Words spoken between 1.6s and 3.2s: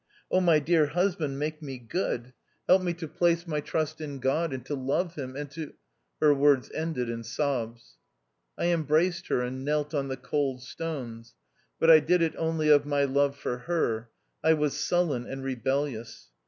me good; help me to THE